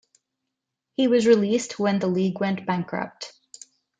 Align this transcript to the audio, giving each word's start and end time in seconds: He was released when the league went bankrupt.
He 0.95 1.07
was 1.07 1.27
released 1.27 1.77
when 1.77 1.99
the 1.99 2.07
league 2.07 2.39
went 2.39 2.65
bankrupt. 2.65 3.33